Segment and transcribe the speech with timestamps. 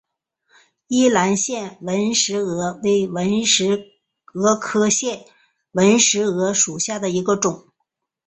[0.87, 3.91] 宜兰腺纹石娥为纹石
[4.33, 5.25] 蛾科腺
[5.73, 7.67] 纹石蛾属下的一个种。